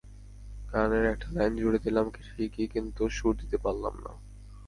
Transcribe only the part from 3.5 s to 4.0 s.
পারলাম